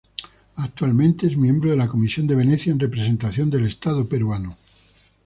Actualmente 0.55 1.27
es 1.27 1.37
miembro 1.37 1.69
de 1.69 1.77
la 1.77 1.87
Comisión 1.87 2.25
de 2.25 2.33
Venecia 2.33 2.71
en 2.71 2.79
representación 2.79 3.51
del 3.51 3.67
Estado 3.67 4.09
peruano. 4.09 4.57